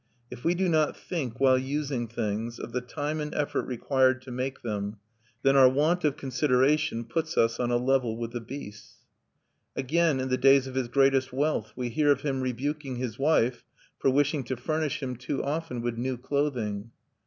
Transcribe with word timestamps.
_If 0.33 0.43
we 0.43 0.55
do 0.55 0.67
not 0.67 0.97
think, 0.97 1.39
while 1.39 1.59
using 1.59 2.07
things, 2.07 2.57
of 2.57 2.71
the 2.71 2.81
time 2.81 3.19
and 3.21 3.35
effort 3.35 3.67
required 3.67 4.23
to 4.23 4.31
make 4.31 4.63
them, 4.63 4.97
then 5.43 5.55
our 5.55 5.69
want 5.69 6.03
of 6.03 6.17
consideration 6.17 7.03
puts 7.05 7.37
us 7.37 7.59
on 7.59 7.69
a 7.69 7.77
level 7.77 8.17
with 8.17 8.31
the 8.31 8.41
beasts_." 8.41 8.93
Again, 9.75 10.19
in 10.19 10.29
the 10.29 10.37
days 10.39 10.65
of 10.65 10.73
his 10.73 10.87
greatest 10.87 11.31
wealth, 11.31 11.73
we 11.75 11.89
hear 11.89 12.09
of 12.11 12.21
him 12.21 12.41
rebuking 12.41 12.95
his 12.95 13.19
wife 13.19 13.63
for 13.99 14.09
wishing 14.09 14.43
to 14.45 14.57
furnish 14.57 15.03
him 15.03 15.17
too 15.17 15.43
often 15.43 15.83
with 15.83 15.99
new 15.99 16.17
clothing. 16.17 16.89